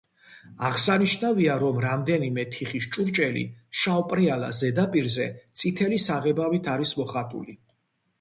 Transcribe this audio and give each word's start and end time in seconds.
აღსანიშნავია, 0.67 1.57
რომ 1.63 1.81
რამდენიმე 1.83 2.45
თიხის 2.55 2.87
ჭურჭელი 2.95 3.43
შავპრიალა 3.81 4.49
ზედაპირზე 4.61 5.27
წითელი 5.63 6.01
საღებავით 6.07 6.71
არის 6.77 6.95
მოხატული. 7.03 7.57